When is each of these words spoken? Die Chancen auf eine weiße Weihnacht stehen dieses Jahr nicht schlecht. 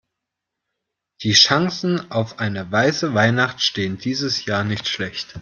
Die 1.21 1.33
Chancen 1.33 2.09
auf 2.09 2.39
eine 2.39 2.71
weiße 2.71 3.13
Weihnacht 3.13 3.61
stehen 3.61 3.99
dieses 3.99 4.45
Jahr 4.45 4.63
nicht 4.63 4.87
schlecht. 4.87 5.39